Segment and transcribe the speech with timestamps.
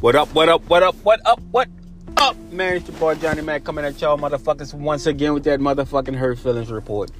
[0.00, 1.68] What up, what up, what up, what up, what
[2.16, 2.34] up?
[2.50, 6.14] Man, it's your boy Johnny Mac coming at y'all motherfuckers once again with that motherfucking
[6.16, 7.10] hurt feelings report.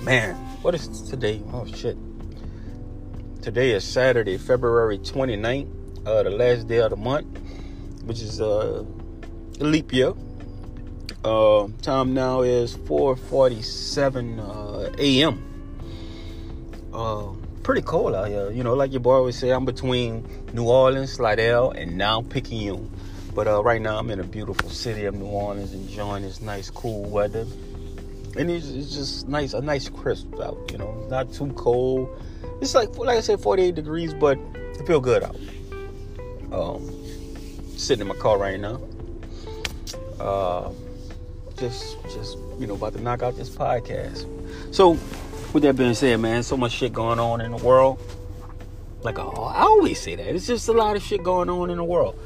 [0.00, 1.42] Man, what is today?
[1.52, 1.98] Oh shit.
[3.42, 7.26] Today is Saturday, February 29th, uh, the last day of the month,
[8.04, 8.84] which is uh,
[9.60, 10.14] a leap year.
[11.22, 15.44] Uh, time now is 4:47 uh, a.m.
[16.94, 18.50] Uh, pretty cold out here.
[18.50, 22.90] You know, like your boy always say, I'm between New Orleans, Slidell, and now Picayune.
[23.34, 26.68] But uh, right now, I'm in a beautiful city of New Orleans, enjoying this nice,
[26.68, 27.46] cool weather.
[28.36, 30.58] And it's, it's just nice, a nice crisp out.
[30.70, 32.08] You know, not too cold.
[32.60, 35.36] It's like, like I said, 48 degrees, but it feel good out.
[36.52, 36.90] Um,
[37.76, 38.80] sitting in my car right now.
[40.20, 40.70] Uh,
[41.56, 44.26] just, just you know, about to knock out this podcast.
[44.74, 44.98] So
[45.52, 48.00] with that being said, man, so much shit going on in the world.
[49.02, 50.34] Like oh, I always say that.
[50.34, 52.18] It's just a lot of shit going on in the world.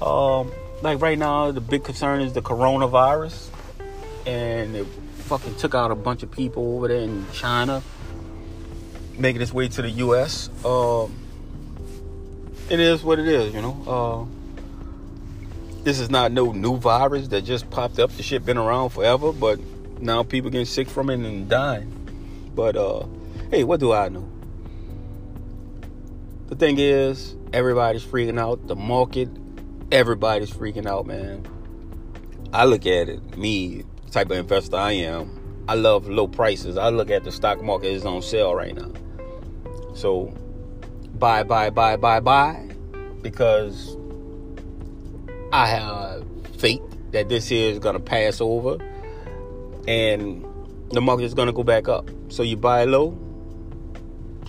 [0.00, 3.48] Um, like right now, the big concern is the coronavirus,
[4.26, 4.86] and it
[5.24, 7.82] fucking took out a bunch of people over there in China,
[9.18, 10.48] making its way to the U.S.
[10.64, 11.14] Um,
[12.70, 14.28] it is what it is, you know.
[14.28, 14.44] Uh,
[15.84, 18.10] this is not no new virus that just popped up.
[18.12, 19.60] The shit been around forever, but
[20.00, 22.03] now people getting sick from it and dying.
[22.54, 23.06] But uh,
[23.50, 24.28] hey, what do I know?
[26.48, 28.66] The thing is, everybody's freaking out.
[28.66, 29.28] The market,
[29.90, 31.46] everybody's freaking out, man.
[32.52, 35.64] I look at it, me, type of investor I am.
[35.66, 36.76] I love low prices.
[36.76, 38.92] I look at the stock market is on sale right now.
[39.94, 40.32] So
[41.18, 42.68] buy, buy, buy, buy, buy,
[43.22, 43.96] because
[45.52, 46.24] I have
[46.58, 46.82] faith
[47.12, 48.76] that this is gonna pass over,
[49.88, 50.44] and
[50.90, 52.10] the market is to go back up.
[52.28, 53.10] So you buy low,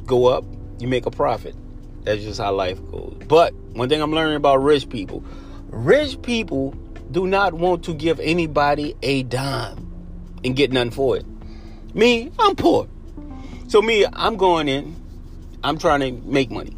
[0.05, 0.45] go up,
[0.79, 1.55] you make a profit.
[2.03, 3.17] That's just how life goes.
[3.27, 5.23] But one thing I'm learning about rich people
[5.69, 6.72] rich people
[7.11, 9.91] do not want to give anybody a dime
[10.44, 11.25] and get nothing for it.
[11.94, 12.88] Me, I'm poor.
[13.67, 14.95] So me, I'm going in,
[15.63, 16.75] I'm trying to make money.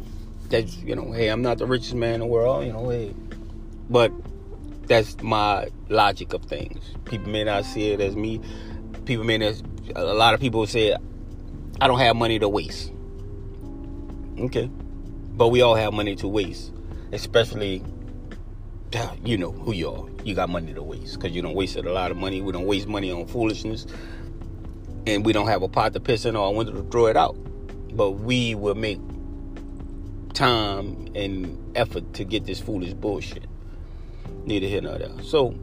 [0.48, 3.14] That's, you know, hey, I'm not the richest man in the world, you know, hey.
[3.90, 4.12] But
[4.86, 6.82] that's my logic of things.
[7.04, 8.40] People may not see it as me
[9.08, 9.38] people may
[9.94, 10.96] a lot of people say
[11.80, 12.92] I don't have money to waste.
[14.38, 14.66] Okay.
[14.66, 16.72] But we all have money to waste.
[17.12, 17.82] Especially
[19.24, 20.06] you know who you are.
[20.24, 22.40] You got money to waste because you don't wasted a lot of money.
[22.40, 23.86] We don't waste money on foolishness,
[25.06, 27.16] and we don't have a pot to piss in or a window to throw it
[27.16, 27.36] out.
[27.94, 29.00] But we will make
[30.34, 33.46] time and effort to get this foolish bullshit.
[34.44, 35.22] Neither here nor there.
[35.22, 35.54] So,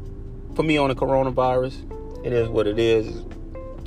[0.56, 3.24] for me on the coronavirus, it is what it is.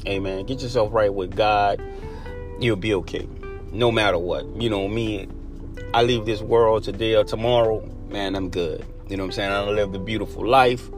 [0.07, 1.83] Man, get yourself right with God.
[2.61, 3.29] You'll be okay.
[3.73, 4.47] No matter what.
[4.61, 5.29] You know, me,
[5.95, 8.85] I leave this world today or tomorrow, man, I'm good.
[9.09, 9.53] You know what I'm saying?
[9.53, 10.91] I done lived a beautiful life.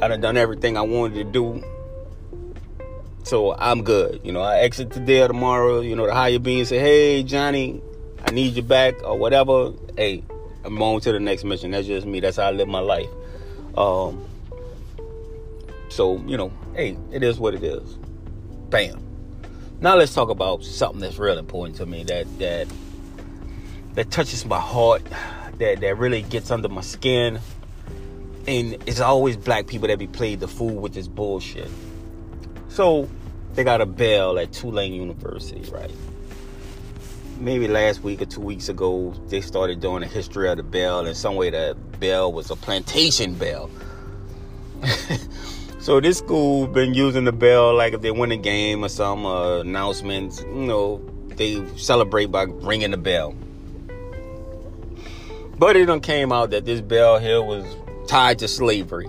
[0.00, 1.64] I done done everything I wanted to do.
[3.24, 4.20] So I'm good.
[4.24, 7.82] You know, I exit today or tomorrow, you know, the higher being say, hey, Johnny,
[8.24, 9.72] I need you back or whatever.
[9.96, 10.24] Hey,
[10.64, 11.72] I'm on to the next mission.
[11.72, 12.20] That's just me.
[12.20, 13.08] That's how I live my life.
[13.76, 14.24] Um,
[15.90, 17.98] so, you know, hey, it is what it is.
[18.70, 19.02] Bam.
[19.80, 22.68] Now let's talk about something that's real important to me that that
[23.94, 25.02] that touches my heart,
[25.58, 27.40] that that really gets under my skin.
[28.46, 31.68] And it's always black people that be played the fool with this bullshit.
[32.68, 33.08] So
[33.54, 35.90] they got a bell at Tulane University, right?
[37.38, 41.06] Maybe last week or two weeks ago, they started doing a history of the bell,
[41.06, 43.70] and some way that bell was a plantation bell.
[45.80, 49.24] So this school been using the bell like if they win a game or some
[49.24, 51.00] uh, announcements, you know,
[51.36, 53.34] they celebrate by ringing the bell.
[55.56, 57.64] But it done came out that this bell here was
[58.06, 59.08] tied to slavery.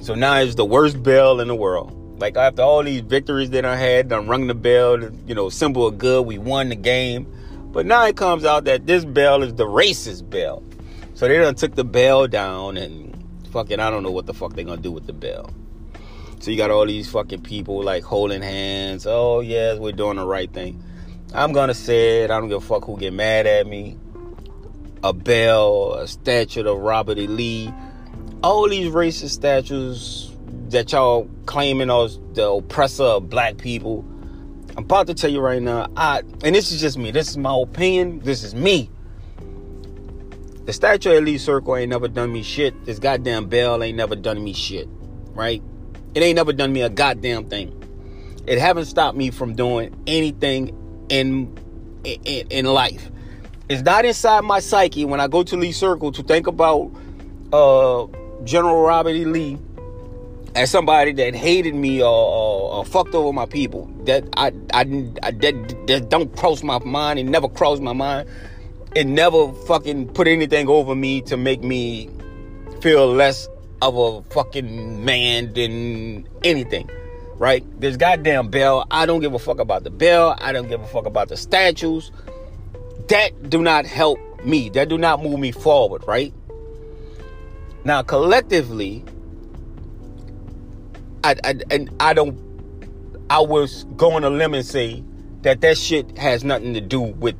[0.00, 2.20] So now it's the worst bell in the world.
[2.20, 5.88] Like after all these victories that I had, done rung the bell, you know, symbol
[5.88, 7.26] of good, we won the game.
[7.72, 10.62] But now it comes out that this bell is the racist bell.
[11.14, 13.12] So they done took the bell down and
[13.50, 15.50] fucking I don't know what the fuck they gonna do with the bell.
[16.40, 19.06] So you got all these fucking people like holding hands.
[19.06, 20.82] Oh yes, we're doing the right thing.
[21.34, 22.30] I'm gonna say it.
[22.30, 23.98] I don't give a fuck who get mad at me.
[25.02, 27.26] A bell, a statue of Robert E.
[27.26, 27.72] Lee,
[28.42, 30.32] all these racist statues
[30.70, 34.04] that y'all claiming as the oppressor of black people.
[34.76, 35.88] I'm about to tell you right now.
[35.96, 37.10] I and this is just me.
[37.10, 38.20] This is my opinion.
[38.20, 38.90] This is me.
[40.66, 42.84] The statue of Lee Circle ain't never done me shit.
[42.84, 44.88] This goddamn bell ain't never done me shit.
[45.32, 45.62] Right?
[46.16, 47.70] It ain't never done me a goddamn thing.
[48.46, 50.74] It haven't stopped me from doing anything
[51.10, 51.54] in
[52.04, 53.10] in, in life.
[53.68, 56.90] It's not inside my psyche when I go to Lee Circle to think about
[57.52, 58.06] uh,
[58.44, 59.26] General Robert E.
[59.26, 59.58] Lee
[60.54, 63.84] as somebody that hated me or, or, or, fucked over my people.
[64.04, 67.18] That I, I, I that, that don't cross my mind.
[67.18, 68.26] It never crossed my mind.
[68.94, 72.08] It never fucking put anything over me to make me
[72.80, 73.48] feel less
[73.82, 76.90] of a fucking man than anything.
[77.36, 77.64] Right?
[77.80, 78.86] There's goddamn bell.
[78.90, 80.36] I don't give a fuck about the bell.
[80.40, 82.10] I don't give a fuck about the statues.
[83.08, 84.70] That do not help me.
[84.70, 86.32] That do not move me forward, right?
[87.84, 89.04] Now collectively,
[91.22, 92.38] I, I and I don't.
[93.28, 95.02] I was going to limb and say
[95.42, 97.36] that that shit has nothing to do with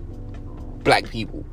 [0.84, 1.44] black people.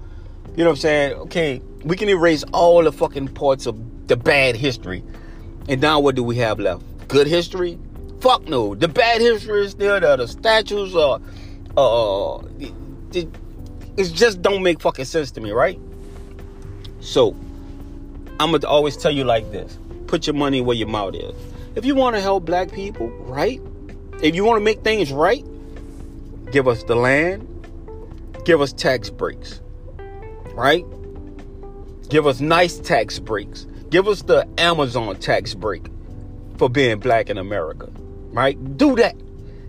[0.56, 1.13] You know what I'm saying?
[1.13, 5.03] Okay, we can erase all the fucking parts of the bad history,
[5.67, 6.83] and now what do we have left?
[7.07, 7.77] Good history?
[8.19, 8.75] Fuck no.
[8.75, 10.17] The bad history is still there.
[10.17, 11.19] The statues are,
[11.77, 12.38] uh,
[13.13, 13.27] it,
[13.97, 15.79] it just don't make fucking sense to me, right?
[17.00, 17.35] So,
[18.39, 19.77] I'm gonna always tell you like this:
[20.07, 21.35] put your money where your mouth is.
[21.75, 23.61] If you want to help black people, right?
[24.21, 25.45] If you want to make things right,
[26.51, 27.47] give us the land,
[28.45, 29.59] give us tax breaks,
[30.53, 30.85] right?
[32.09, 33.65] Give us nice tax breaks.
[33.94, 35.86] Give us the Amazon tax break
[36.57, 37.92] for being black in America,
[38.31, 38.57] right?
[38.75, 39.16] Do that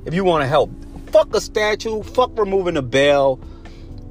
[0.07, 0.71] if you want to help.
[1.11, 3.39] Fuck a statue, fuck removing a bell,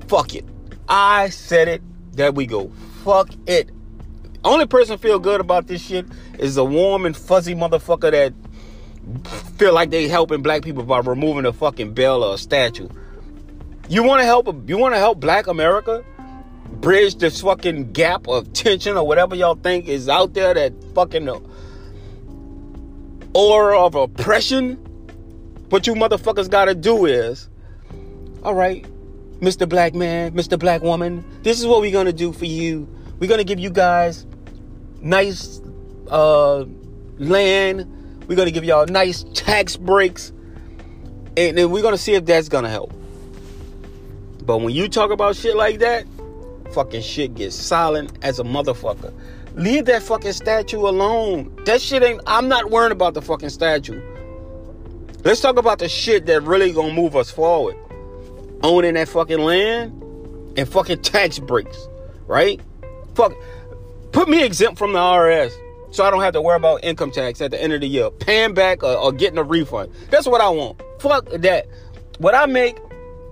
[0.08, 0.46] fuck it.
[0.88, 1.82] I said it,
[2.12, 2.72] there we go.
[3.04, 3.72] Fuck it.
[4.44, 6.06] Only person feel good about this shit
[6.38, 8.34] is a warm and fuzzy motherfucker that
[9.58, 12.88] feel like they helping black people by removing a fucking bell or a statue.
[13.90, 14.70] You want to help?
[14.70, 16.06] You want to help Black America
[16.82, 21.30] bridge this fucking gap of tension or whatever y'all think is out there that fucking
[23.34, 24.76] aura of oppression.
[25.70, 27.50] What you motherfuckers got to do is,
[28.44, 28.86] all right,
[29.40, 29.68] Mr.
[29.68, 30.58] Black Man, Mr.
[30.58, 32.88] Black Woman, this is what we're gonna do for you.
[33.20, 34.26] We're gonna give you guys
[35.02, 35.62] nice
[36.10, 36.66] uh,
[37.18, 38.26] land.
[38.28, 40.32] We're gonna give y'all nice tax breaks,
[41.36, 42.94] and then we're gonna see if that's gonna help.
[44.46, 46.06] But when you talk about shit like that,
[46.74, 49.14] fucking shit gets silent as a motherfucker.
[49.56, 51.56] Leave that fucking statue alone.
[51.66, 52.22] That shit ain't.
[52.26, 54.02] I'm not worrying about the fucking statue.
[55.24, 57.78] Let's talk about the shit that really gonna move us forward.
[58.64, 59.92] Owning that fucking land
[60.58, 61.88] and fucking tax breaks,
[62.28, 62.60] right?
[63.16, 63.34] Fuck.
[64.12, 65.54] Put me exempt from the IRS
[65.92, 68.10] so I don't have to worry about income tax at the end of the year,
[68.10, 69.92] paying back or, or getting a refund.
[70.10, 70.82] That's what I want.
[71.00, 71.68] Fuck that.
[72.18, 72.78] What I make,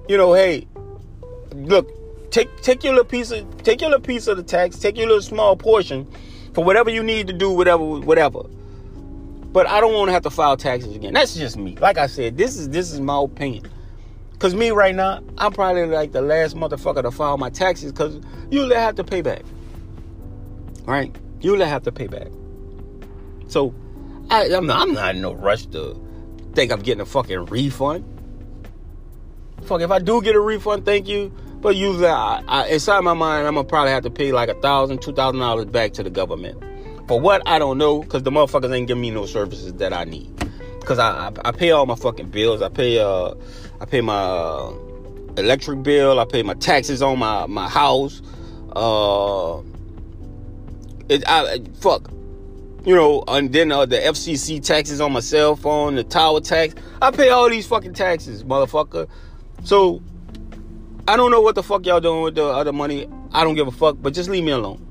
[0.08, 0.68] you know, hey,
[1.54, 1.90] look,
[2.32, 5.08] take take your little piece of take your little piece of the tax, take your
[5.08, 6.08] little small portion
[6.54, 8.44] for whatever you need to do, whatever, whatever.
[9.54, 11.14] But I don't want to have to file taxes again.
[11.14, 11.76] That's just me.
[11.76, 13.70] Like I said, this is this is my opinion.
[14.40, 18.20] Cause me right now, I'm probably like the last motherfucker to file my taxes because
[18.50, 19.44] you'll have to pay back
[20.86, 21.16] right?
[21.40, 22.28] You'll have to pay back.
[23.48, 23.74] So
[24.30, 26.00] I, am not, I'm not in no rush to
[26.54, 28.06] think I'm getting a fucking refund.
[29.64, 31.34] Fuck, if I do get a refund, thank you.
[31.62, 34.56] But usually, I, I, inside my mind, I'm gonna probably have to pay like a
[34.56, 36.62] thousand, two thousand dollars back to the government.
[37.08, 40.06] For what I don't know, because the motherfuckers ain't giving me no services that I
[40.06, 40.32] need.
[40.86, 42.64] Cause I, I, I pay all my fucking bills.
[42.64, 43.36] I pay uh
[43.80, 44.74] I pay my uh,
[45.38, 46.20] electric bill.
[46.20, 48.22] I pay my taxes on my my house.
[48.76, 49.62] Uh,
[51.10, 52.10] it, I, fuck.
[52.86, 56.74] You know, and then uh, the FCC taxes on my cell phone, the tower tax.
[57.00, 59.08] I pay all these fucking taxes, motherfucker.
[59.64, 60.02] So,
[61.08, 63.08] I don't know what the fuck y'all doing with the other money.
[63.32, 64.86] I don't give a fuck, but just leave me alone.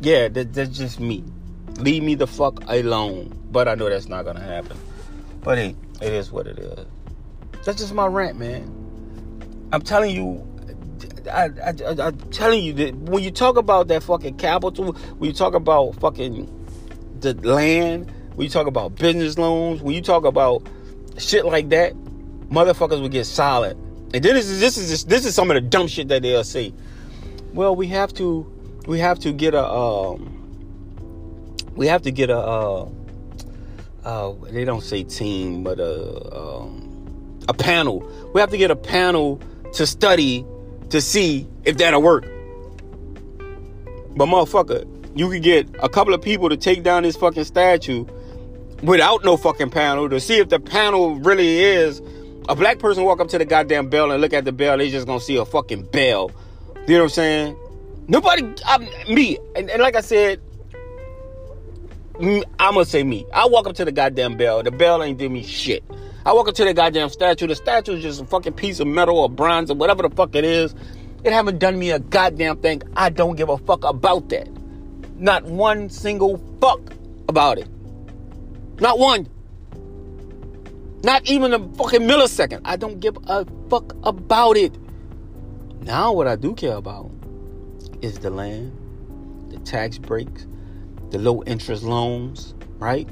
[0.00, 1.24] Yeah, that, that's just me.
[1.78, 3.36] Leave me the fuck alone.
[3.50, 4.76] But I know that's not gonna happen.
[5.42, 6.86] But hey, it is what it is.
[7.64, 9.68] That's just my rant, man.
[9.72, 10.46] I'm telling you,
[11.30, 15.30] I, I, I, am telling you that when you talk about that fucking capital, when
[15.30, 16.48] you talk about fucking
[17.20, 20.66] the land, when you talk about business loans, when you talk about
[21.18, 21.94] shit like that,
[22.48, 23.78] motherfuckers will get silent.
[24.12, 26.74] And this is this is this is some of the dumb shit that they'll say.
[27.52, 28.50] Well, we have to
[28.86, 30.36] we have to get a um
[31.76, 32.88] we have to get a uh,
[34.04, 38.00] uh they don't say team, but a um, a panel.
[38.34, 39.40] We have to get a panel
[39.74, 40.44] to study
[40.88, 42.24] to see if that'll work.
[44.16, 44.86] But motherfucker,
[45.16, 48.06] you could get a couple of people to take down this fucking statue
[48.82, 52.02] without no fucking panel to see if the panel really is
[52.48, 54.90] a black person walk up to the goddamn bell and look at the bell, they
[54.90, 56.30] just gonna see a fucking bell.
[56.86, 57.56] You know what I'm saying?
[58.08, 58.82] Nobody, I'm,
[59.12, 60.40] me, and, and like I said,
[62.20, 63.26] I'm gonna say me.
[63.32, 64.62] I walk up to the goddamn bell.
[64.62, 65.84] The bell ain't doing me shit.
[66.26, 67.46] I walk up to the goddamn statue.
[67.46, 70.34] The statue is just a fucking piece of metal or bronze or whatever the fuck
[70.34, 70.74] it is.
[71.24, 72.82] It haven't done me a goddamn thing.
[72.94, 74.48] I don't give a fuck about that.
[75.16, 76.80] Not one single fuck
[77.28, 77.68] about it.
[78.80, 79.28] Not one.
[81.02, 82.60] Not even a fucking millisecond.
[82.64, 84.76] I don't give a fuck about it.
[85.82, 87.10] Now, what I do care about
[88.02, 88.72] is the land,
[89.50, 90.46] the tax breaks,
[91.10, 93.08] the low interest loans, right?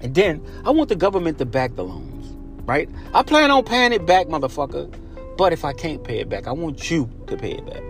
[0.00, 2.26] And then I want the government to back the loans,
[2.66, 2.88] right?
[3.14, 4.94] I plan on paying it back, motherfucker.
[5.38, 7.82] But if I can't pay it back, I want you to pay it back,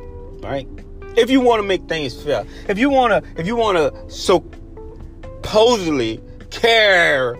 [0.43, 0.69] right?
[1.17, 3.93] If you want to make things fair, if you want to, if you want to
[5.43, 7.37] supposedly care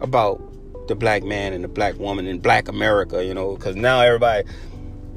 [0.00, 0.40] about
[0.88, 4.48] the black man and the black woman in black America, you know, because now everybody,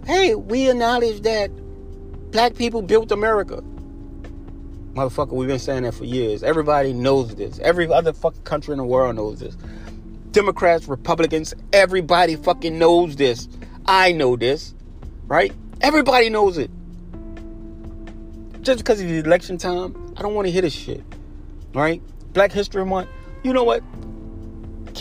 [0.06, 1.50] hey, we acknowledge that
[2.32, 3.64] black people built America.
[4.94, 6.44] Motherfucker, we've been saying that for years.
[6.44, 7.60] Everybody knows this.
[7.60, 9.56] Every other fucking country in the world knows this.
[10.32, 13.48] Democrats, Republicans, everybody fucking knows this.
[13.86, 14.76] I know this,
[15.28, 15.54] right?
[15.80, 16.70] Everybody knows it.
[18.62, 21.04] Just because it's election time, I don't want to hear this shit,
[21.74, 22.02] right?
[22.34, 23.10] Black History Month,
[23.44, 23.84] you know what?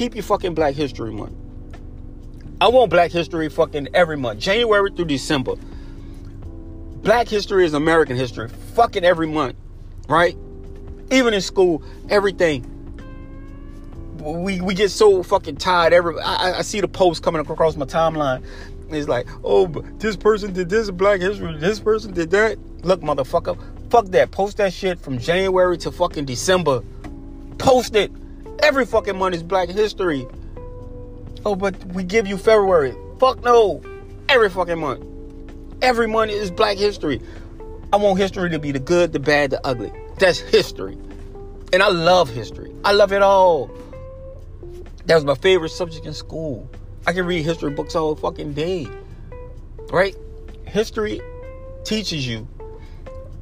[0.01, 1.35] Keep your fucking Black History Month.
[2.59, 5.57] I want Black History fucking every month, January through December.
[7.03, 9.57] Black history is American history, fucking every month
[10.09, 10.39] right?
[11.11, 12.65] Even in school, everything.
[14.21, 15.93] We we get so fucking tired.
[15.93, 18.43] Every I, I see the posts coming across my timeline.
[18.89, 19.67] It's like, oh,
[19.99, 21.59] this person did this Black History.
[21.59, 22.59] This person did that.
[22.87, 23.59] Look, motherfucker,
[23.91, 24.31] fuck that.
[24.31, 26.83] Post that shit from January to fucking December.
[27.59, 28.11] Post it.
[28.63, 30.27] Every fucking month is Black History.
[31.45, 32.95] Oh, but we give you February.
[33.19, 33.83] Fuck no.
[34.29, 35.05] Every fucking month.
[35.83, 37.21] Every month is Black History.
[37.93, 39.93] I want history to be the good, the bad, the ugly.
[40.19, 40.97] That's history.
[41.73, 42.73] And I love history.
[42.85, 43.71] I love it all.
[45.07, 46.69] That was my favorite subject in school.
[47.07, 48.87] I can read history books all fucking day.
[49.91, 50.15] Right?
[50.67, 51.21] History
[51.85, 52.47] teaches you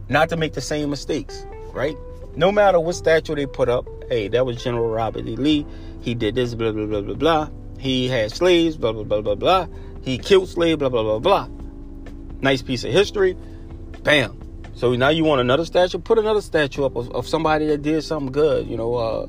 [0.08, 1.96] not to make the same mistakes, right?
[2.37, 5.37] No matter what statue they put up, hey, that was General Robert E.
[5.37, 5.66] Lee.
[6.00, 7.49] He did this, blah, blah, blah, blah, blah.
[7.78, 9.66] He had slaves, blah, blah, blah, blah, blah.
[10.02, 11.49] He killed slaves, blah, blah, blah, blah.
[12.40, 13.37] Nice piece of history.
[14.02, 14.38] Bam.
[14.75, 15.99] So now you want another statue?
[15.99, 18.68] Put another statue up of, of somebody that did something good.
[18.68, 19.26] You know, uh,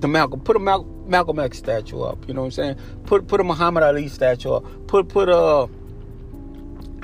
[0.00, 0.40] the Malcolm.
[0.40, 2.26] Put a Mal- Malcolm X statue up.
[2.26, 2.76] You know what I'm saying?
[3.06, 4.64] Put put a Muhammad Ali statue up.
[4.88, 5.68] Put put a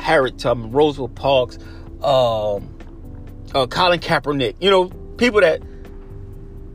[0.00, 1.58] Harriet Tubman, Roosevelt Parks,
[2.02, 2.68] um,
[3.54, 4.56] uh, Colin Kaepernick.
[4.60, 5.62] You know, people that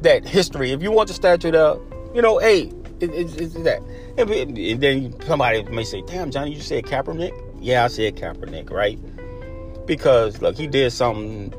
[0.02, 0.72] that history.
[0.72, 1.80] If you want the statue to,
[2.14, 3.82] you know, hey, it, it, it's that.
[4.18, 8.72] And, and then somebody may say, "Damn, Johnny, you said Kaepernick." Yeah, I said Kaepernick,
[8.72, 8.98] right?
[9.90, 11.52] because look, he did something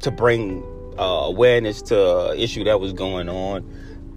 [0.00, 0.60] to bring
[0.98, 3.64] uh, awareness to an issue that was going on.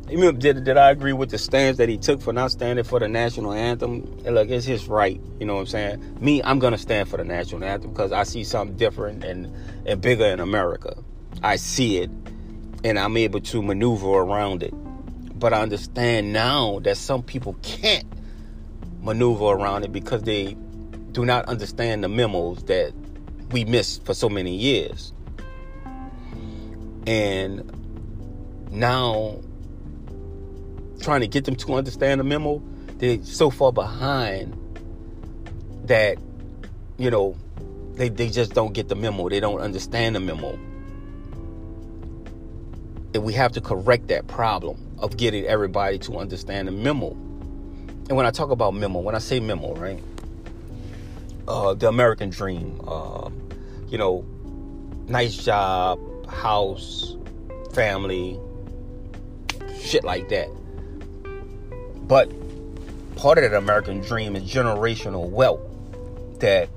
[0.07, 3.07] Did, did I agree with the stance that he took for not standing for the
[3.07, 4.11] national anthem?
[4.25, 5.21] And look, it's his right.
[5.39, 6.17] You know what I'm saying?
[6.19, 9.53] Me, I'm gonna stand for the national anthem because I see something different and
[9.85, 10.97] and bigger in America.
[11.43, 12.09] I see it,
[12.83, 14.73] and I'm able to maneuver around it.
[15.37, 18.05] But I understand now that some people can't
[19.01, 20.55] maneuver around it because they
[21.11, 22.93] do not understand the memos that
[23.51, 25.13] we missed for so many years.
[27.07, 27.71] And
[28.71, 29.39] now
[30.99, 32.61] trying to get them to understand the memo,
[32.97, 34.57] they're so far behind
[35.85, 36.17] that,
[36.97, 37.35] you know,
[37.93, 39.29] they, they just don't get the memo.
[39.29, 40.57] They don't understand the memo.
[43.15, 47.11] And we have to correct that problem of getting everybody to understand the memo.
[48.07, 49.99] And when I talk about memo, when I say memo, right?
[51.47, 52.81] uh, the American dream.
[52.87, 53.29] Uh,
[53.87, 54.25] you know,
[55.07, 57.15] nice job, house,
[57.73, 58.39] family,
[59.79, 60.49] shit like that.
[62.07, 62.31] But
[63.15, 65.61] part of that American dream is generational wealth.
[66.39, 66.69] That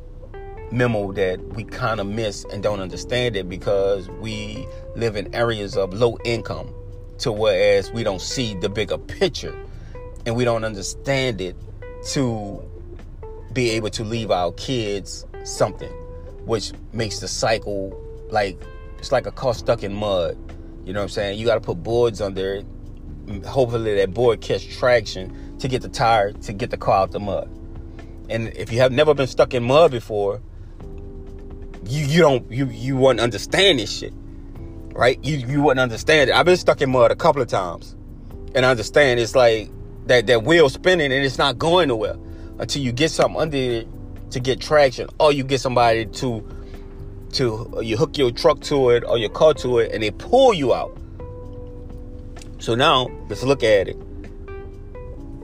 [0.70, 5.76] memo that we kind of miss and don't understand it because we live in areas
[5.76, 6.72] of low income
[7.18, 9.56] to whereas we don't see the bigger picture
[10.26, 11.56] and we don't understand it
[12.04, 12.62] to
[13.52, 15.90] be able to leave our kids something,
[16.44, 17.98] which makes the cycle
[18.30, 18.60] like
[18.98, 20.36] it's like a car stuck in mud.
[20.84, 21.38] You know what I'm saying?
[21.38, 22.66] You got to put boards under it.
[23.44, 27.20] Hopefully that board catch traction to get the tire to get the car out the
[27.20, 27.48] mud.
[28.30, 30.40] And if you have never been stuck in mud before,
[31.88, 34.12] you you don't you you wouldn't understand this shit,
[34.92, 35.18] right?
[35.24, 36.36] You you wouldn't understand it.
[36.36, 37.96] I've been stuck in mud a couple of times,
[38.54, 39.70] and I understand it's like
[40.06, 42.16] that that wheel spinning and it's not going nowhere
[42.58, 43.88] until you get something under it
[44.32, 46.46] to get traction, or you get somebody to
[47.32, 50.52] to you hook your truck to it or your car to it, and they pull
[50.52, 50.94] you out.
[52.58, 53.96] So now let's look at it.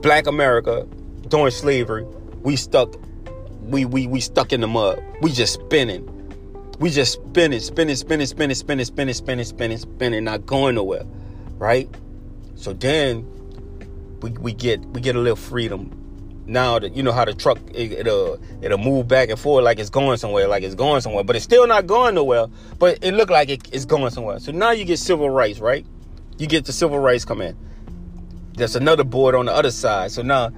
[0.01, 0.85] Black America
[1.27, 2.05] during slavery,
[2.43, 2.93] we stuck
[3.61, 5.01] we we we stuck in the mud.
[5.21, 6.11] We just spinning.
[6.79, 11.05] We just spinning, spinning, spinning, spinning, spinning, spinning, spinning, spinning, spinning, not going nowhere,
[11.57, 11.89] right?
[12.55, 13.25] So then
[14.21, 16.01] we we get we get a little freedom.
[16.47, 19.63] Now that you know how the truck it, will uh, it'll move back and forth
[19.63, 22.47] like it's going somewhere, like it's going somewhere, but it's still not going nowhere.
[22.77, 24.39] But it looked like it, it's going somewhere.
[24.39, 25.85] So now you get civil rights, right?
[26.37, 27.57] You get the civil rights come in.
[28.53, 30.11] There's another board on the other side.
[30.11, 30.51] So now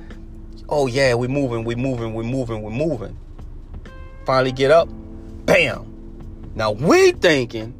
[0.70, 3.18] oh yeah, we moving, we moving, we moving, we moving.
[4.26, 4.90] Finally get up,
[5.46, 5.97] bam.
[6.58, 7.72] Now we thinking,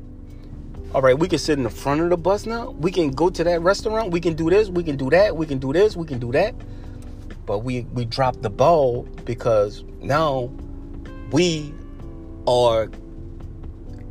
[0.94, 2.70] all right, we can sit in the front of the bus now.
[2.70, 4.12] We can go to that restaurant.
[4.12, 4.70] We can do this.
[4.70, 5.36] We can do that.
[5.36, 5.96] We can do this.
[5.96, 6.54] We can do that.
[7.48, 10.52] But we we dropped the ball because now
[11.32, 11.74] we
[12.46, 12.88] are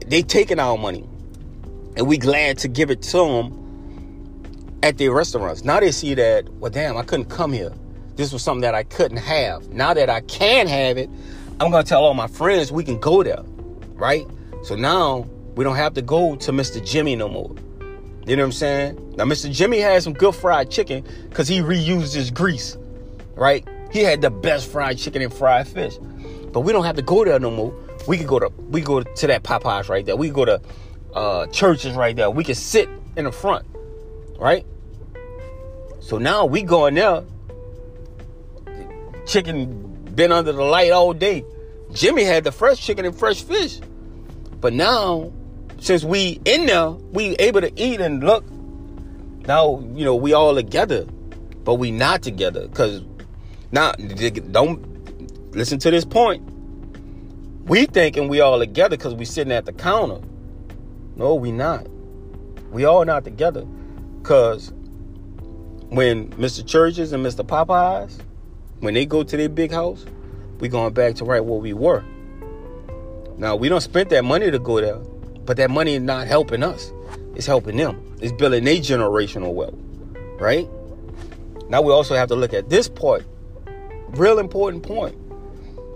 [0.08, 1.08] they taking our money,
[1.96, 5.62] and we glad to give it to them at their restaurants.
[5.62, 7.72] Now they see that well, damn, I couldn't come here
[8.16, 9.68] this was something that I couldn't have.
[9.68, 11.08] Now that I can have it,
[11.60, 13.42] I'm gonna tell all my friends we can go there,
[13.94, 14.26] right?
[14.66, 15.18] So now
[15.54, 16.84] we don't have to go to Mr.
[16.84, 17.54] Jimmy no more.
[18.26, 19.14] You know what I'm saying?
[19.16, 19.48] Now Mr.
[19.48, 22.76] Jimmy had some good fried chicken because he reused his grease,
[23.36, 23.64] right?
[23.92, 25.98] He had the best fried chicken and fried fish.
[26.52, 27.72] But we don't have to go there no more.
[28.08, 30.16] We could go to we go to that Popeyes right there.
[30.16, 30.60] We go to
[31.14, 32.28] uh, Church's right there.
[32.28, 33.66] We can sit in the front,
[34.36, 34.66] right?
[36.00, 37.22] So now we go in there
[39.28, 41.44] chicken been under the light all day.
[41.92, 43.78] Jimmy had the fresh chicken and fresh fish.
[44.60, 45.32] But now,
[45.78, 48.44] since we in there, we able to eat and look.
[49.46, 51.04] Now, you know, we all together,
[51.64, 52.68] but we not together.
[52.68, 53.02] Cause
[53.72, 56.42] now don't listen to this point.
[57.64, 60.20] We thinking we all together because we sitting at the counter.
[61.16, 61.86] No, we not.
[62.70, 63.66] We all not together.
[64.22, 64.72] Cause
[65.88, 66.66] when Mr.
[66.66, 67.46] Churches and Mr.
[67.46, 68.20] Popeyes
[68.80, 70.04] when they go to their big house,
[70.60, 72.04] we going back to right where we were.
[73.38, 74.98] Now we don't spend that money to go there,
[75.44, 76.92] but that money is not helping us.
[77.34, 78.16] It's helping them.
[78.20, 79.74] It's building their generational wealth,
[80.40, 80.68] right?
[81.68, 83.24] Now we also have to look at this part.
[84.08, 85.16] Real important point.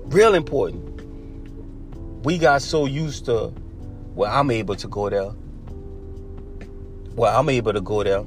[0.04, 0.86] Real important.
[2.24, 3.54] We got so used to
[4.14, 5.30] well, I'm able to go there.
[7.14, 8.24] Well, I'm able to go there.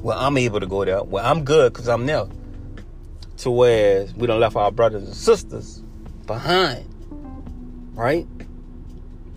[0.00, 1.02] Well, I'm able to go there.
[1.02, 2.26] Well, I'm good because I'm there
[3.38, 5.82] to where we don't left our brothers and sisters
[6.26, 6.93] behind.
[7.94, 8.26] Right?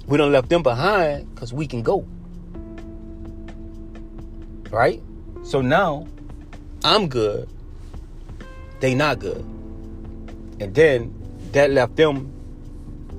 [0.07, 2.07] We don't left them behind because we can go.
[4.71, 5.01] Right?
[5.43, 6.07] So now
[6.83, 7.49] I'm good.
[8.79, 9.43] They not good.
[10.59, 11.13] And then
[11.51, 12.31] that left them,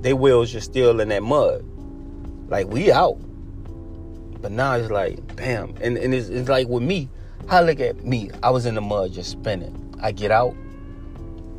[0.03, 1.65] their wheels just still in that mud.
[2.49, 3.19] Like we out.
[4.41, 5.75] But now it's like, bam.
[5.81, 7.09] And, and it's, it's like with me,
[7.49, 9.95] I look at me, I was in the mud just spinning.
[10.01, 10.55] I get out,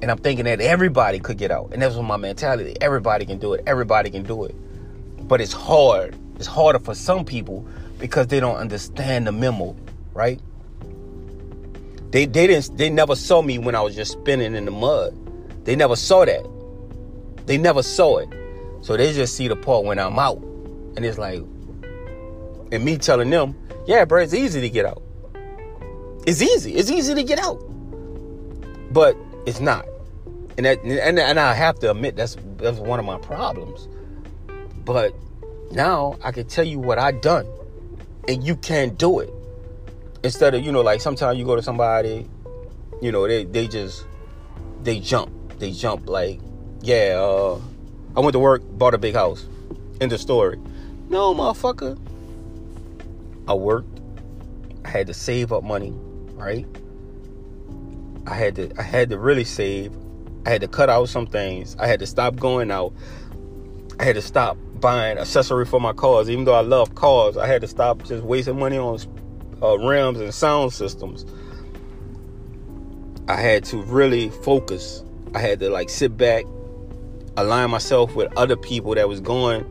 [0.01, 1.71] and I'm thinking that everybody could get out.
[1.73, 2.75] And that's what my mentality.
[2.79, 3.63] Everybody can do it.
[3.67, 4.55] Everybody can do it.
[5.27, 6.15] But it's hard.
[6.35, 9.75] It's harder for some people because they don't understand the memo,
[10.13, 10.39] right?
[12.12, 15.15] They they didn't they never saw me when I was just spinning in the mud.
[15.65, 16.47] They never saw that.
[17.45, 18.29] They never saw it.
[18.81, 20.38] So they just see the part when I'm out.
[20.95, 21.43] And it's like
[22.71, 25.01] and me telling them, yeah, bro, it's easy to get out.
[26.25, 26.75] It's easy.
[26.75, 27.57] It's easy to get out.
[28.91, 29.86] But it's not.
[30.58, 33.88] And that, and, and I have to admit that's that's one of my problems.
[34.84, 35.15] But
[35.71, 37.47] now I can tell you what I done,
[38.28, 39.34] and you can't do it.
[40.23, 42.28] Instead of you know like sometimes you go to somebody,
[43.02, 44.06] you know they they just
[44.84, 46.39] they jump they jump like
[46.82, 47.60] yeah uh,
[48.15, 49.47] I went to work bought a big house.
[50.02, 50.58] End of story.
[51.10, 51.97] No motherfucker.
[53.47, 53.99] I worked.
[54.86, 55.93] I had to save up money,
[56.34, 56.65] right?
[58.27, 59.93] I had to I had to really save.
[60.45, 61.75] I had to cut out some things.
[61.79, 62.93] I had to stop going out.
[63.99, 66.29] I had to stop buying accessory for my cars.
[66.29, 68.99] Even though I love cars, I had to stop just wasting money on
[69.62, 71.25] uh, rims and sound systems.
[73.27, 75.03] I had to really focus.
[75.36, 76.45] I had to like sit back,
[77.38, 79.65] align myself with other people that was going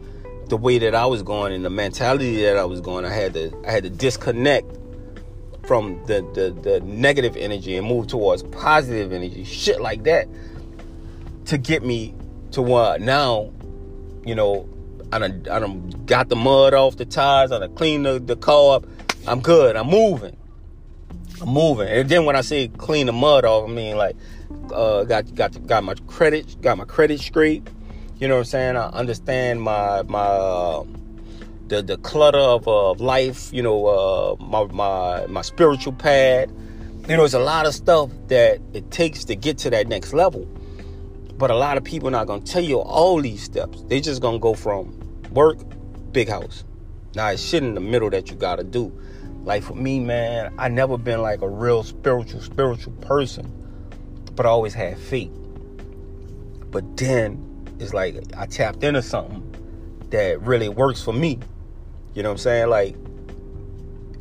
[0.49, 3.05] the way that I was going and the mentality that I was going.
[3.05, 4.78] I had to I had to disconnect
[5.69, 10.27] from the, the, the negative energy and move towards positive energy, shit like that,
[11.45, 12.15] to get me
[12.53, 13.53] to what now,
[14.25, 14.67] you know,
[15.13, 18.35] I done, I done got the mud off the tires, I done cleaned the, the
[18.35, 18.87] car up.
[19.27, 19.77] I'm good.
[19.77, 20.37] I'm moving.
[21.43, 21.87] I'm moving.
[21.87, 24.17] And then when I say clean the mud off, I mean like
[24.73, 27.69] uh, got got got my credit got my credit straight.
[28.19, 28.77] You know what I'm saying?
[28.77, 30.85] I understand my my uh,
[31.69, 36.49] the the clutter of uh, life, you know, uh, my my my spiritual path.
[37.09, 40.13] You know, there's a lot of stuff that it takes to get to that next
[40.13, 40.45] level.
[41.39, 43.83] But a lot of people are not gonna tell you all these steps.
[43.85, 44.99] They just gonna go from
[45.31, 45.59] work,
[46.13, 46.65] big house.
[47.15, 48.93] Now it's shit in the middle that you gotta do.
[49.45, 53.47] Like for me, man, I never been like a real spiritual, spiritual person,
[54.35, 55.31] but I always had faith.
[56.71, 57.45] But then
[57.79, 59.45] it's like I tapped into something
[60.11, 61.39] that really works for me.
[62.19, 62.69] You know what I'm saying?
[62.69, 62.97] Like,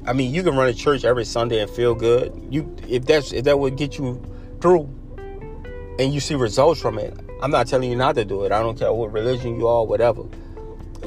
[0.06, 2.32] I mean, you can run a church every Sunday and feel good.
[2.52, 4.22] You, if that's if that would get you
[4.62, 4.88] through,
[5.98, 8.52] and you see results from it, I'm not telling you not to do it.
[8.52, 10.26] I don't care what religion you are, whatever.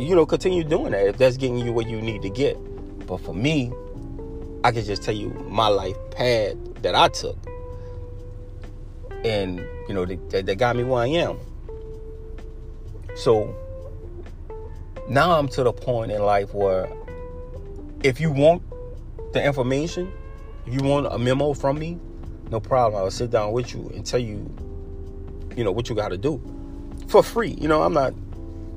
[0.00, 2.56] You know, continue doing that if that's getting you what you need to get.
[3.06, 3.72] But for me,
[4.64, 7.38] I can just tell you my life path that I took,
[9.24, 11.38] and you know that, that got me where I am.
[13.14, 13.54] So
[15.10, 16.88] now I'm to the point in life where
[18.04, 18.62] if you want
[19.32, 20.10] the information,
[20.66, 21.98] if you want a memo from me,
[22.48, 23.02] no problem.
[23.02, 24.48] I'll sit down with you and tell you,
[25.56, 26.40] you know, what you got to do
[27.08, 27.56] for free.
[27.60, 28.14] You know, I'm not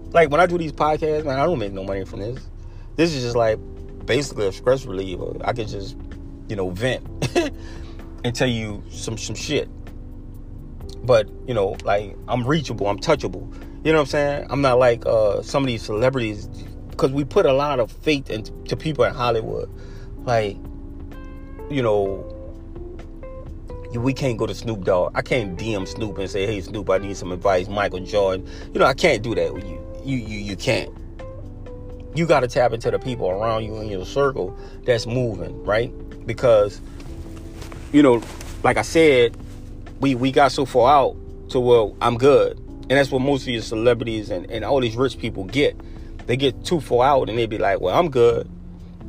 [0.09, 2.49] like when I do these podcasts, man, I don't make no money from this.
[2.95, 3.59] This is just like
[4.07, 5.37] basically a stress reliever.
[5.43, 5.95] I could just,
[6.47, 7.05] you know, vent
[8.23, 9.69] and tell you some some shit.
[11.05, 13.53] But you know, like I'm reachable, I'm touchable.
[13.83, 14.47] You know what I'm saying?
[14.49, 16.47] I'm not like uh, some of these celebrities
[16.89, 19.69] because we put a lot of faith into people in Hollywood.
[20.19, 20.55] Like,
[21.69, 22.29] you know,
[23.93, 25.11] we can't go to Snoop Dogg.
[25.15, 28.47] I can't DM Snoop and say, "Hey, Snoop, I need some advice." Michael Jordan.
[28.73, 29.85] You know, I can't do that with you.
[30.05, 30.89] You you you can't.
[32.15, 35.91] You got to tap into the people around you in your circle that's moving, right?
[36.25, 36.79] Because,
[37.91, 38.21] you know,
[38.63, 39.35] like I said,
[39.99, 41.17] we we got so far out
[41.49, 42.59] to well, I'm good.
[42.93, 45.75] And that's what most of your celebrities and, and all these rich people get.
[46.27, 48.47] They get too far out and they be like, well, I'm good,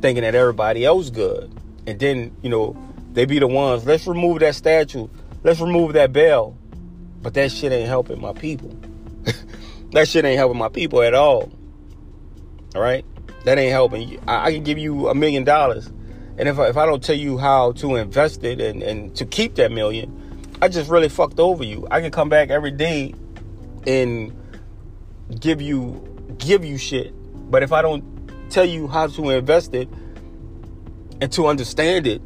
[0.01, 1.53] thinking that everybody else good.
[1.85, 2.75] And then, you know,
[3.13, 5.07] they be the ones, let's remove that statue.
[5.43, 6.57] Let's remove that bell.
[7.21, 8.75] But that shit ain't helping my people.
[9.91, 11.51] that shit ain't helping my people at all.
[12.73, 13.05] All right?
[13.43, 14.19] That ain't helping.
[14.27, 15.91] I, I can give you a million dollars.
[16.39, 19.27] And if I, if I don't tell you how to invest it and, and to
[19.27, 21.87] keep that million, I just really fucked over you.
[21.91, 23.13] I can come back every day
[23.87, 24.33] and
[25.39, 26.01] give you
[26.37, 27.13] give you shit.
[27.49, 28.03] But if I don't
[28.49, 29.89] tell you how to invest it
[31.21, 32.21] and to understand it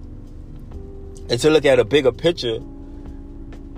[1.29, 2.59] and to look at a bigger picture,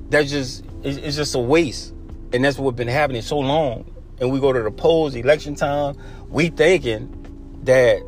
[0.09, 1.93] that's just it's just a waste.
[2.33, 3.85] And that's what's been happening so long.
[4.19, 5.97] And we go to the polls, election time,
[6.29, 7.17] we thinking
[7.63, 8.01] that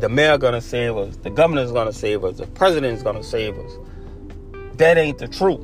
[0.00, 3.72] the mayor gonna save us, the governor's gonna save us, the president's gonna save us.
[4.74, 5.60] That ain't the truth.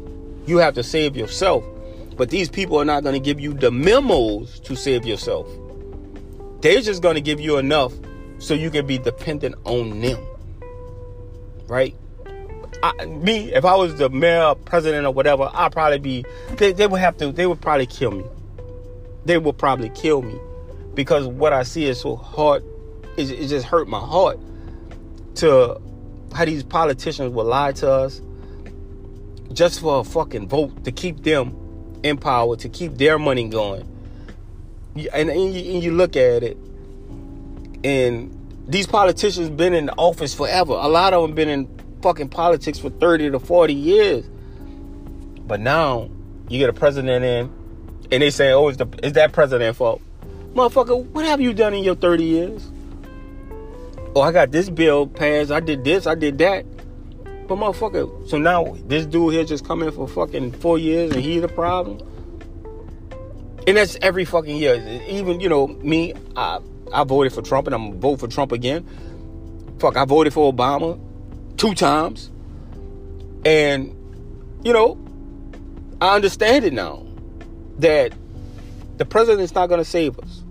[0.47, 1.65] You have to save yourself.
[2.17, 5.49] But these people are not going to give you the memos to save yourself.
[6.61, 7.93] They're just going to give you enough
[8.39, 10.19] so you can be dependent on them.
[11.67, 11.95] Right?
[12.83, 16.25] I, me, if I was the mayor, or president, or whatever, I'd probably be.
[16.57, 17.33] They, they would have to.
[17.33, 18.25] They would probably kill me.
[19.25, 20.39] They would probably kill me
[20.95, 22.65] because what I see is so hard.
[23.17, 24.39] It, it just hurt my heart
[25.37, 25.81] to
[26.35, 28.23] how these politicians will lie to us
[29.53, 31.57] just for a fucking vote to keep them
[32.03, 33.87] in power to keep their money going.
[35.13, 36.57] And, and, you, and you look at it,
[37.85, 38.37] and
[38.67, 40.73] these politicians been in office forever.
[40.73, 41.69] A lot of them been in
[42.03, 44.27] fucking politics for 30 to 40 years.
[45.47, 46.11] But now
[46.49, 47.53] you get a president in,
[48.11, 50.01] and they say, "Oh, it's the is that president fault?"
[50.55, 52.71] Motherfucker, what have you done in your 30 years?
[54.15, 55.51] Oh, I got this bill passed.
[55.51, 56.07] I did this.
[56.07, 56.65] I did that.
[57.51, 61.21] But motherfucker, so now this dude here just come in for fucking four years and
[61.21, 61.99] he the problem?
[63.67, 64.77] And that's every fucking year.
[65.09, 66.61] Even, you know, me, I,
[66.93, 68.87] I voted for Trump and I'm gonna vote for Trump again.
[69.81, 71.01] Fuck, I voted for Obama
[71.57, 72.31] two times.
[73.45, 73.97] And,
[74.63, 74.97] you know,
[76.01, 77.05] I understand it now
[77.81, 78.13] that
[78.97, 80.45] the president's not gonna save us.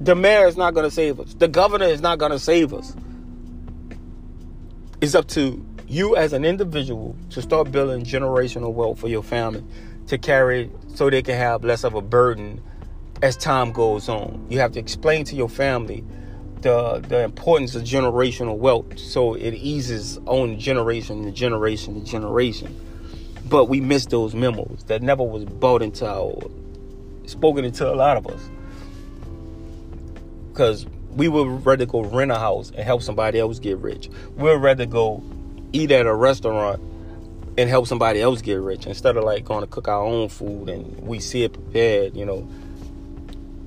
[0.00, 1.32] The mayor is not gonna save us.
[1.32, 2.92] The governor is not gonna save us.
[5.00, 9.64] It's up to you as an individual to start building generational wealth for your family
[10.06, 12.62] to carry so they can have less of a burden
[13.22, 14.46] as time goes on.
[14.48, 16.04] You have to explain to your family
[16.60, 22.72] the the importance of generational wealth so it eases on generation to generation to generation.
[23.48, 26.40] But we miss those memos that never was brought into our
[27.26, 28.48] spoken into a lot of us.
[30.54, 34.08] Cause we would rather go rent a house and help somebody else get rich.
[34.36, 35.20] We'd rather go
[35.72, 36.80] eat at a restaurant
[37.58, 40.68] and help somebody else get rich instead of like going to cook our own food
[40.68, 42.48] and we see it prepared, you know.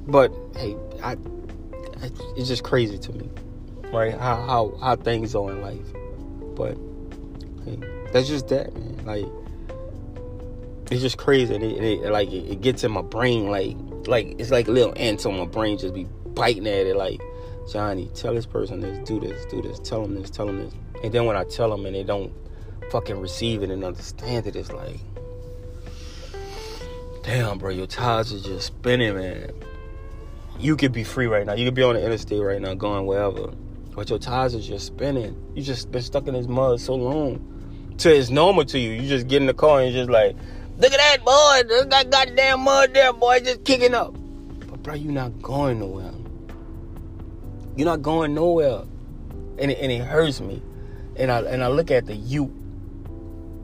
[0.07, 1.17] But hey, I,
[2.35, 3.29] it's just crazy to me,
[3.91, 4.13] right?
[4.13, 5.93] How how how things are in life.
[6.55, 6.77] But
[7.65, 7.79] hey,
[8.11, 9.05] that's just that, man.
[9.05, 9.25] Like,
[10.91, 14.35] it's just crazy, and it, it like it, it gets in my brain, like like
[14.39, 17.21] it's like little ants on my brain just be biting at it, like
[17.71, 20.73] Johnny, tell this person this, do this, do this, tell them this, tell them this,
[21.03, 22.31] and then when I tell them and they don't
[22.89, 24.99] fucking receive it and understand it, it's like,
[27.23, 29.51] damn, bro, your tires are just spinning, man.
[30.59, 31.53] You could be free right now.
[31.53, 33.51] You could be on the interstate right now, going wherever,
[33.93, 35.35] but your tires are just spinning.
[35.55, 37.49] You just been stuck in this mud so long.
[37.97, 38.91] To it's normal to you.
[38.91, 40.35] You just get in the car and you're just like,
[40.77, 44.13] look at that boy, there's that goddamn mud there, boy, just kicking up.
[44.69, 46.13] But bro, you're not going nowhere.
[47.75, 48.83] You're not going nowhere,
[49.57, 50.61] and it, and it hurts me.
[51.15, 52.51] And I and I look at the youth.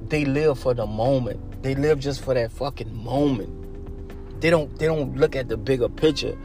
[0.07, 1.61] They live for the moment.
[1.63, 4.41] They live just for that fucking moment.
[4.41, 6.37] They don't they don't look at the bigger picture.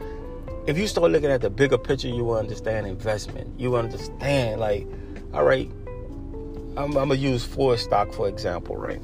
[0.67, 3.59] If you start looking at the bigger picture, you will understand investment.
[3.59, 4.87] You understand like,
[5.33, 5.71] all right,
[6.75, 9.01] I'm, I'm gonna use Ford stock for example, right?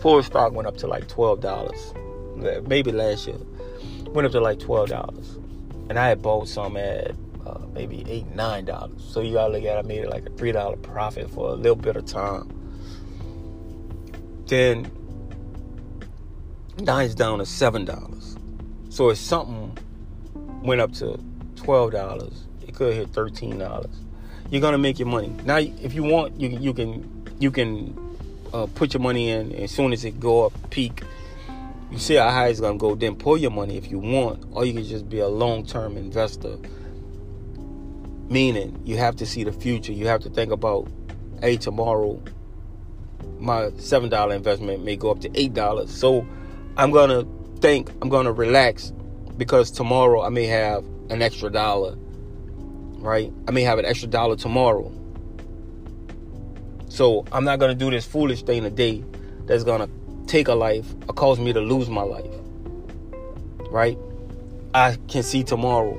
[0.00, 1.94] Ford stock went up to like twelve dollars,
[2.66, 3.38] maybe last year,
[4.12, 5.38] went up to like twelve dollars,
[5.88, 7.14] and I had bought some at
[7.48, 9.02] uh, maybe eight, nine dollars.
[9.02, 11.48] So you gotta look at it, I made it like a three dollar profit for
[11.50, 12.52] a little bit of time.
[14.46, 14.90] Then
[16.78, 18.36] now it's down to seven dollars.
[18.90, 19.76] So if something
[20.62, 21.18] went up to
[21.56, 23.94] twelve dollars, it could hit thirteen dollars.
[24.50, 25.32] You're gonna make your money.
[25.44, 27.98] Now, if you want, you you can you can
[28.52, 31.02] uh, put your money in as soon as it go up peak.
[31.90, 34.64] You see how high it's gonna go, then pull your money if you want, or
[34.66, 36.58] you can just be a long term investor
[38.28, 39.92] Meaning, you have to see the future.
[39.92, 40.88] You have to think about,
[41.40, 42.22] hey, tomorrow,
[43.38, 45.90] my seven dollar investment may go up to eight dollars.
[45.90, 46.26] So,
[46.76, 47.24] I'm gonna
[47.60, 48.92] think, I'm gonna relax,
[49.36, 51.96] because tomorrow I may have an extra dollar.
[53.00, 53.32] Right?
[53.46, 54.92] I may have an extra dollar tomorrow.
[56.88, 59.04] So I'm not gonna do this foolish thing today
[59.46, 59.88] that's gonna
[60.26, 62.30] take a life or cause me to lose my life.
[63.70, 63.96] Right?
[64.74, 65.96] I can see tomorrow.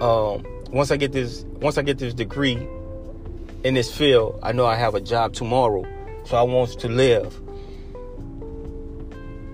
[0.00, 2.66] Um, once I get this once I get this degree
[3.64, 5.84] in this field, I know I have a job tomorrow.
[6.24, 7.40] So I want to live.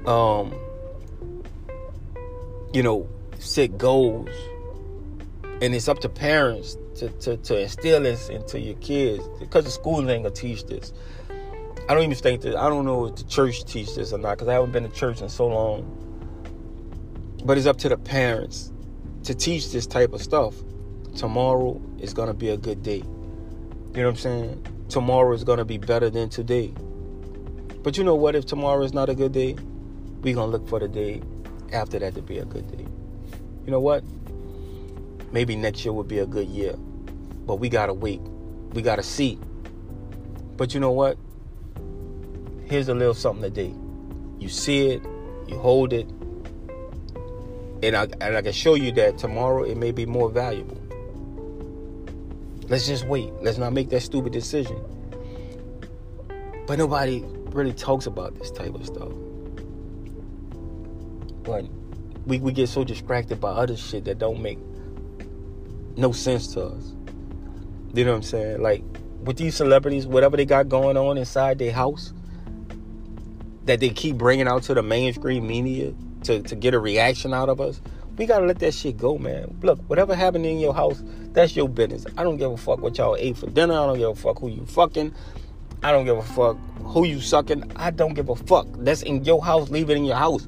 [0.06, 0.54] Um
[2.72, 4.28] you know, set goals.
[5.62, 9.70] And it's up to parents to, to, to instill this into your kids because the
[9.70, 10.92] school ain't gonna teach this.
[11.88, 14.32] I don't even think that I don't know if the church teach this or not
[14.32, 16.00] because I haven't been to church in so long.
[17.44, 18.72] But it's up to the parents
[19.24, 20.54] to teach this type of stuff
[21.14, 22.98] tomorrow is going to be a good day.
[22.98, 24.66] You know what I'm saying?
[24.88, 26.72] Tomorrow is going to be better than today.
[27.82, 28.34] But you know what?
[28.34, 29.56] If tomorrow is not a good day,
[30.22, 31.22] we're going to look for the day
[31.72, 32.86] after that to be a good day.
[33.64, 34.02] You know what?
[35.32, 36.74] Maybe next year will be a good year.
[37.46, 38.20] But we got to wait.
[38.72, 39.38] We got to see.
[40.56, 41.18] But you know what?
[42.66, 43.74] Here's a little something today.
[44.38, 45.02] You see it,
[45.46, 46.08] you hold it,
[47.82, 50.83] and I, and I can show you that tomorrow it may be more valuable.
[52.68, 53.32] Let's just wait.
[53.40, 54.82] Let's not make that stupid decision.
[56.66, 59.12] But nobody really talks about this type of stuff.
[61.42, 61.66] But
[62.26, 64.58] we, we get so distracted by other shit that don't make
[65.96, 66.94] no sense to us.
[67.92, 68.62] You know what I'm saying?
[68.62, 68.82] Like
[69.22, 72.12] with these celebrities, whatever they got going on inside their house,
[73.66, 77.48] that they keep bringing out to the mainstream media to, to get a reaction out
[77.48, 77.80] of us,
[78.16, 79.56] we gotta let that shit go, man.
[79.62, 82.06] Look, whatever happened in your house, that's your business.
[82.16, 83.74] I don't give a fuck what y'all ate for dinner.
[83.74, 85.14] I don't give a fuck who you fucking.
[85.82, 87.72] I don't give a fuck who you sucking.
[87.76, 88.66] I don't give a fuck.
[88.78, 89.68] That's in your house.
[89.70, 90.46] Leave it in your house.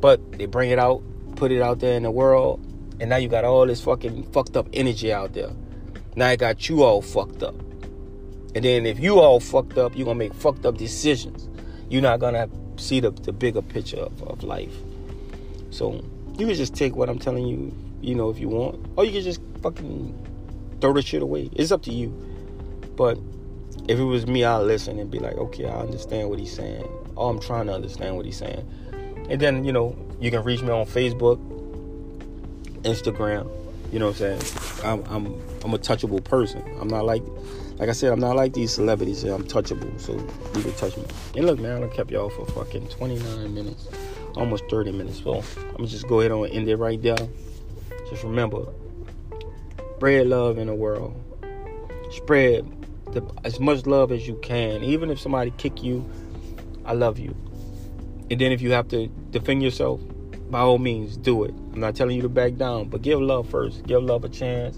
[0.00, 1.02] But they bring it out,
[1.36, 2.60] put it out there in the world,
[3.00, 5.50] and now you got all this fucking fucked up energy out there.
[6.14, 7.54] Now I got you all fucked up.
[8.54, 11.48] And then if you all fucked up, you're gonna make fucked up decisions.
[11.88, 14.74] You're not gonna see the, the bigger picture of, of life.
[15.70, 16.04] So
[16.38, 19.12] you can just take what I'm telling you, you know, if you want, or you
[19.12, 20.14] can just fucking
[20.80, 21.50] throw the shit away.
[21.52, 22.08] It's up to you.
[22.96, 23.18] But
[23.88, 26.86] if it was me, I'd listen and be like, okay, I understand what he's saying.
[27.16, 28.68] Oh, I'm trying to understand what he's saying.
[29.28, 31.38] And then, you know, you can reach me on Facebook,
[32.82, 33.50] Instagram.
[33.92, 34.80] You know what I'm saying?
[34.84, 35.26] I'm I'm
[35.64, 36.62] I'm a touchable person.
[36.80, 37.22] I'm not like
[37.76, 39.22] like I said, I'm not like these celebrities.
[39.24, 41.04] I'm touchable, so you can touch me.
[41.36, 43.88] And look, man, I kept y'all for fucking 29 minutes
[44.36, 45.22] almost 30 minutes.
[45.22, 47.16] So I'm gonna just go ahead and end it right there.
[48.10, 48.66] Just remember,
[49.96, 51.14] spread love in the world.
[52.10, 52.66] Spread
[53.12, 54.82] the, as much love as you can.
[54.82, 56.08] Even if somebody kick you,
[56.84, 57.34] I love you.
[58.30, 60.00] And then if you have to defend yourself,
[60.50, 61.54] by all means, do it.
[61.72, 63.86] I'm not telling you to back down, but give love first.
[63.86, 64.76] Give love a chance.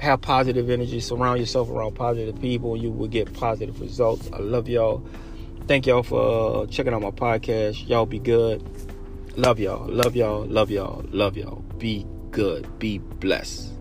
[0.00, 1.00] Have positive energy.
[1.00, 2.76] Surround yourself around positive people.
[2.76, 4.30] You will get positive results.
[4.32, 5.04] I love y'all.
[5.68, 7.86] Thank y'all for uh, checking out my podcast.
[7.86, 8.62] Y'all be good.
[9.36, 9.86] Love y'all.
[9.86, 10.44] Love y'all.
[10.46, 11.04] Love y'all.
[11.10, 11.62] Love y'all.
[11.78, 12.78] Be good.
[12.78, 13.72] Be blessed.